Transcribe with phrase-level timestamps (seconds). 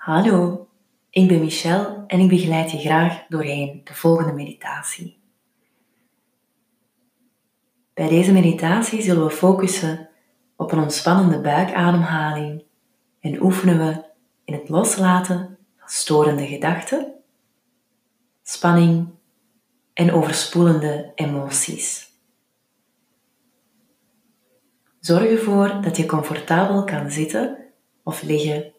[0.00, 0.68] Hallo,
[1.10, 5.20] ik ben Michelle en ik begeleid je graag doorheen de volgende meditatie.
[7.94, 10.08] Bij deze meditatie zullen we focussen
[10.56, 12.64] op een ontspannende buikademhaling
[13.20, 14.04] en oefenen we
[14.44, 17.14] in het loslaten van storende gedachten,
[18.42, 19.08] spanning
[19.92, 22.12] en overspoelende emoties.
[25.00, 27.58] Zorg ervoor dat je comfortabel kan zitten
[28.02, 28.78] of liggen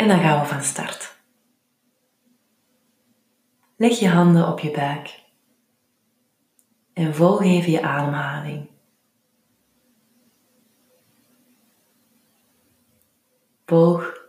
[0.00, 1.18] en dan gaan we van start.
[3.76, 5.22] Leg je handen op je buik
[6.92, 8.68] en volg even je ademhaling.
[13.66, 14.28] Volg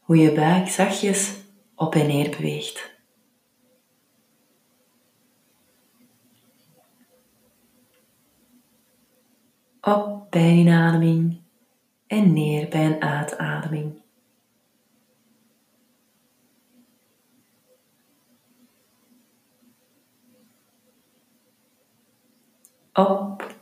[0.00, 1.36] hoe je buik zachtjes
[1.74, 2.90] op en neer beweegt.
[9.80, 11.40] Op bij inademing
[12.06, 14.01] en neer bij een uitademing.
[22.94, 23.54] Op,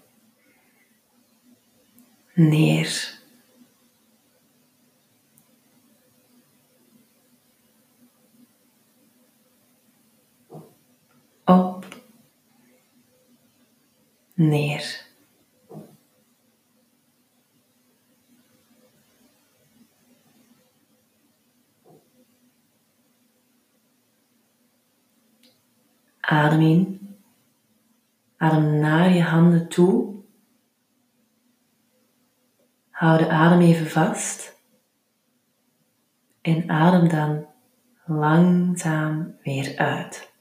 [2.35, 3.19] neer.
[11.45, 11.87] Op,
[14.35, 15.09] neer.
[26.21, 27.00] Adem in.
[28.41, 30.23] Adem naar je handen toe.
[32.91, 34.63] Hou de adem even vast.
[36.41, 37.47] En adem dan
[38.05, 40.33] langzaam weer uit.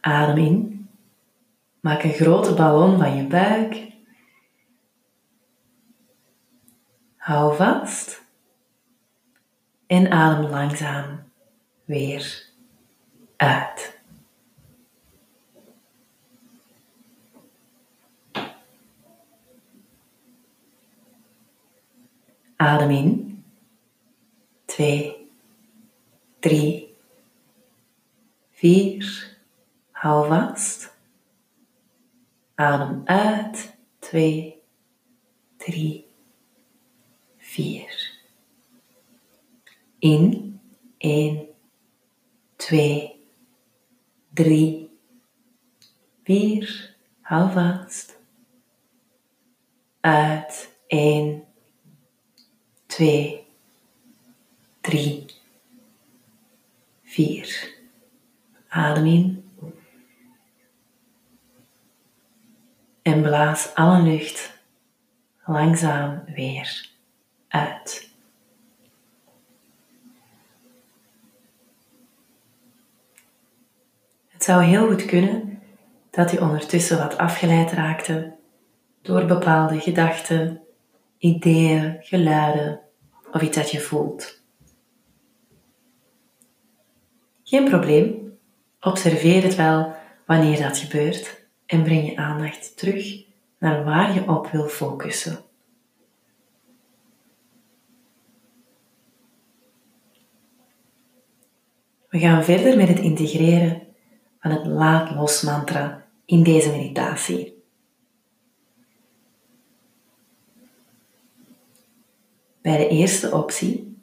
[0.00, 0.88] Adem in.
[1.80, 3.92] Maak een grote ballon van je buik.
[7.16, 8.19] Hou vast
[9.90, 11.22] en adem langzaam
[11.84, 12.44] weer
[13.36, 13.98] uit.
[22.56, 23.44] Adem in.
[24.64, 25.30] Twee,
[26.38, 26.96] drie,
[28.50, 29.36] vier.
[29.90, 30.96] Hou vast.
[32.54, 33.76] Adem uit.
[33.98, 34.62] Twee,
[35.56, 36.06] drie,
[37.38, 37.99] vier.
[40.00, 40.60] In
[40.98, 41.48] 1,
[42.56, 43.20] 2,
[44.34, 44.90] 3,
[46.24, 46.96] 4.
[47.20, 48.18] Hou vast.
[50.00, 51.44] Uit 1,
[52.86, 53.46] 2,
[54.80, 55.26] 3,
[57.02, 57.74] 4.
[58.68, 59.50] Adem in.
[63.02, 64.58] En blaas alle lucht
[65.44, 66.88] langzaam weer
[67.48, 68.09] uit.
[74.40, 75.62] Het zou heel goed kunnen
[76.10, 78.36] dat je ondertussen wat afgeleid raakte
[79.02, 80.60] door bepaalde gedachten,
[81.18, 82.80] ideeën, geluiden
[83.32, 84.42] of iets dat je voelt.
[87.44, 88.38] Geen probleem,
[88.80, 89.94] observeer het wel
[90.26, 93.24] wanneer dat gebeurt en breng je aandacht terug
[93.58, 95.38] naar waar je op wil focussen.
[102.08, 103.88] We gaan verder met het integreren
[104.40, 107.62] van het laat los mantra in deze meditatie.
[112.62, 114.02] Bij de eerste optie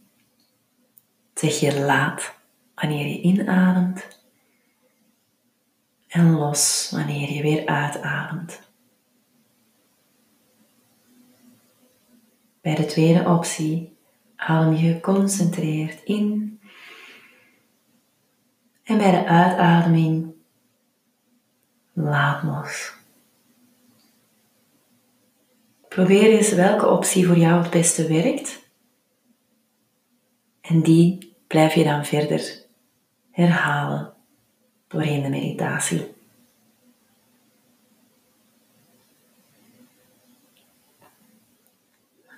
[1.34, 2.36] zeg je laat
[2.75, 4.22] wanneer je inademt
[6.08, 8.62] en los wanneer je weer uitademt.
[12.62, 13.98] Bij de tweede optie
[14.36, 16.56] adem je geconcentreerd in
[18.88, 20.34] en bij de uitademing
[21.94, 22.94] laat los.
[25.89, 28.66] Probeer eens welke optie voor jou het beste werkt.
[30.62, 32.66] En die blijf je dan verder
[33.31, 34.13] herhalen
[34.88, 36.16] doorheen de meditatie.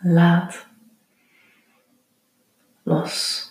[0.01, 0.67] Laat
[2.83, 3.48] los.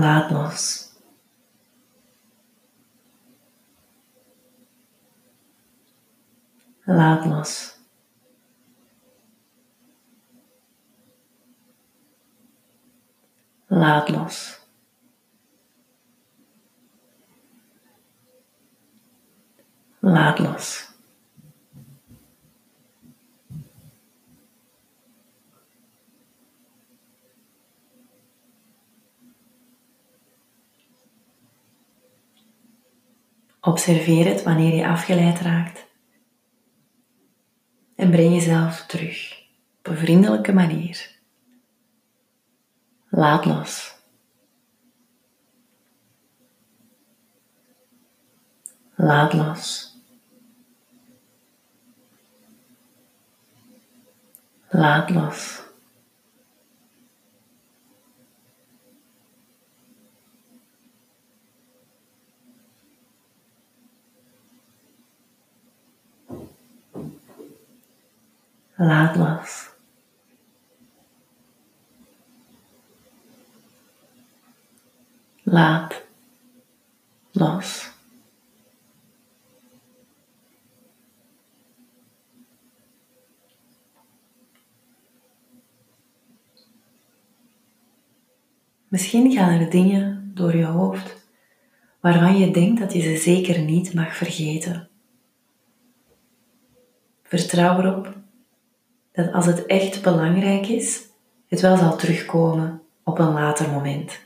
[0.00, 0.88] lados.
[6.88, 7.76] lados.
[13.68, 14.58] Lados.
[20.00, 20.87] Lados.
[33.68, 35.86] Observeer het wanneer je afgeleid raakt.
[37.96, 39.42] En breng jezelf terug
[39.78, 41.10] op een vriendelijke manier.
[43.08, 43.94] Laat los.
[48.94, 49.96] Laat los.
[54.68, 55.67] Laat los.
[68.80, 69.70] Laat los.
[75.42, 76.02] Laat
[77.32, 77.90] los.
[88.88, 91.26] Misschien gaan er dingen door je hoofd
[92.00, 94.88] waarvan je denkt dat je ze zeker niet mag vergeten.
[97.22, 98.17] Vertrouw erop
[99.18, 101.06] dat als het echt belangrijk is,
[101.46, 104.18] het wel zal terugkomen op een later moment.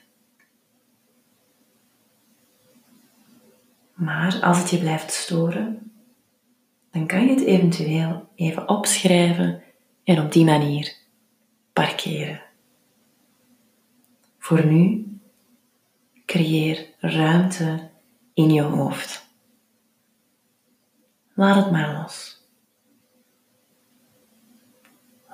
[3.94, 5.92] Maar als het je blijft storen,
[6.90, 9.62] dan kan je het eventueel even opschrijven
[10.04, 10.96] en op die manier
[11.72, 12.42] parkeren.
[14.38, 15.06] Voor nu,
[16.26, 17.90] creëer ruimte
[18.34, 19.26] in je hoofd.
[21.34, 22.31] Laat het maar los.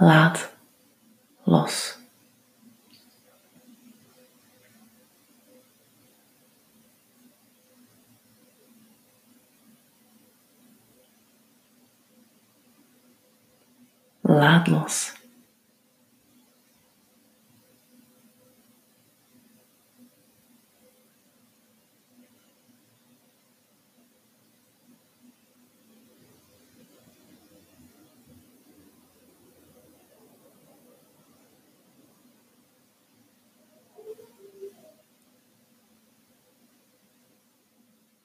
[0.00, 0.38] Laat
[1.44, 1.98] los.
[14.22, 15.18] Laat los.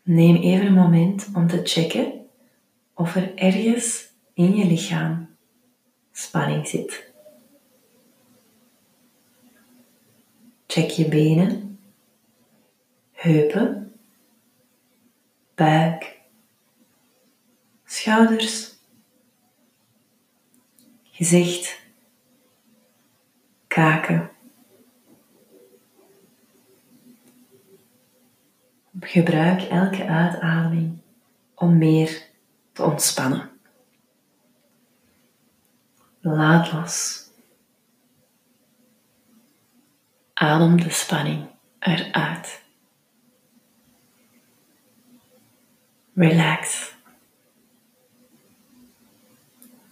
[0.04, 2.28] Neem even een moment om te checken
[2.94, 5.36] of er ergens in je lichaam
[6.12, 7.12] spanning zit.
[10.68, 11.80] Check je benen,
[13.12, 13.94] heupen,
[15.56, 16.22] buik,
[17.86, 18.78] schouders,
[21.12, 21.82] gezicht,
[23.68, 24.33] kaken.
[29.00, 31.02] Gebruik elke uitademing
[31.56, 32.22] om meer
[32.72, 33.50] te ontspannen.
[36.20, 37.28] Laat los.
[40.34, 41.50] Adem de spanning
[41.80, 42.64] eruit.
[46.14, 46.94] Relax.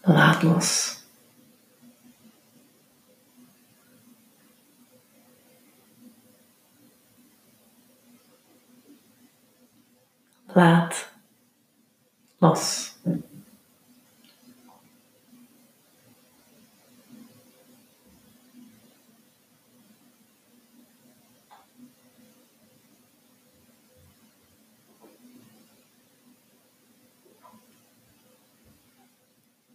[0.02, 1.01] Laat los.
[10.54, 11.12] Laat
[12.38, 12.92] los.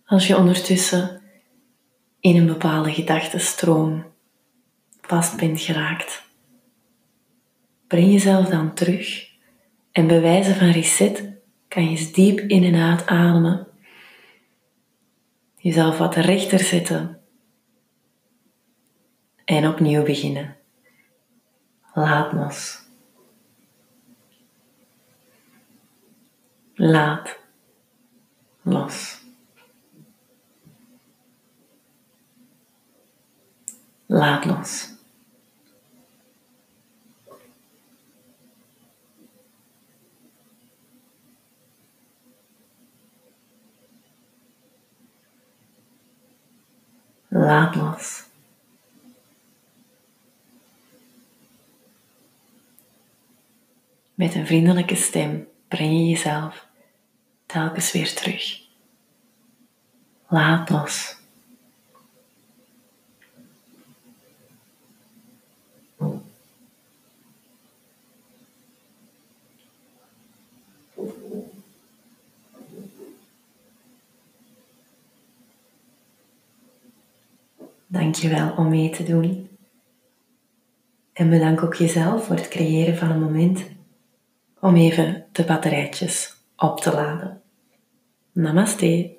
[0.07, 1.23] Als je ondertussen
[2.21, 4.05] in een bepaalde gedachtenstroom
[5.01, 6.23] vast bent geraakt,
[7.87, 9.26] breng jezelf dan terug
[9.97, 11.33] en bij wijze van reset
[11.69, 13.67] kan je eens diep in en uit ademen.
[15.57, 17.21] Jezelf wat rechter zetten.
[19.45, 20.57] En opnieuw beginnen.
[21.95, 22.83] Laat los.
[26.75, 27.39] Laat
[28.63, 29.25] los.
[34.07, 34.96] Laat los.
[47.47, 48.23] Laat los.
[54.15, 56.67] Met een vriendelijke stem breng je jezelf
[57.47, 58.61] telkens weer terug.
[60.29, 61.17] Laat los.
[77.97, 79.49] Dankjewel om mee te doen.
[81.13, 83.65] En bedank ook jezelf voor het creëren van een moment
[84.61, 87.43] om even de batterijtjes op te laden.
[88.33, 89.17] Namaste.